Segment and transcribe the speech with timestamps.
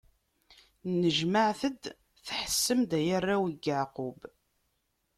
[0.91, 1.83] Nnejmaɛet-d,
[2.25, 4.19] tḥessem-d, ay arraw n Yeɛqub!